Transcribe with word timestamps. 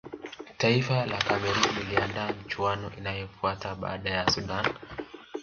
taifa 0.57 1.05
la 1.05 1.17
cameroon 1.17 1.75
liliandaa 1.79 2.31
michuano 2.43 2.91
iliyofuata 2.97 3.75
baada 3.75 4.09
ya 4.09 4.29
sudan 4.31 4.73